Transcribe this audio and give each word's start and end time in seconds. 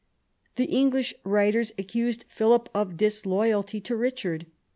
The 0.55 0.63
English 0.65 1.13
writers 1.23 1.73
accused 1.77 2.25
Philip 2.27 2.69
of 2.73 2.97
disloyalty 2.97 3.79
to 3.81 3.93
Eichard. 3.93 4.47